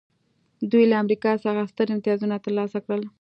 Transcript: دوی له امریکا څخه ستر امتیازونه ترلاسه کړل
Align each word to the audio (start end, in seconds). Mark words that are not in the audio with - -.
دوی 0.71 0.83
له 0.91 0.95
امریکا 1.03 1.31
څخه 1.43 1.61
ستر 1.71 1.87
امتیازونه 1.95 2.35
ترلاسه 2.45 2.77
کړل 2.85 3.01